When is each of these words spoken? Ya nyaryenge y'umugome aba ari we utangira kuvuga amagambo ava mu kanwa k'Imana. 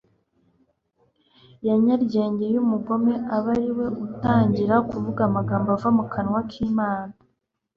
Ya 1.65 1.75
nyaryenge 1.83 2.45
y'umugome 2.53 3.13
aba 3.35 3.49
ari 3.55 3.69
we 3.77 3.87
utangira 4.05 4.75
kuvuga 4.89 5.21
amagambo 5.29 5.67
ava 5.77 5.89
mu 5.97 6.03
kanwa 6.13 6.41
k'Imana. 6.49 7.13